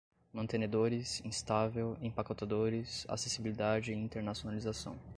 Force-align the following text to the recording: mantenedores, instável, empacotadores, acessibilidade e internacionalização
mantenedores, 0.33 1.21
instável, 1.23 1.95
empacotadores, 2.01 3.05
acessibilidade 3.07 3.91
e 3.91 3.95
internacionalização 3.95 4.97